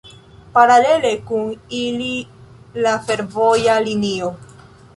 Paralele 0.53 1.11
kun 1.27 1.51
ili 1.81 2.09
la 2.87 2.97
fervoja 3.11 3.77
linio. 3.89 4.35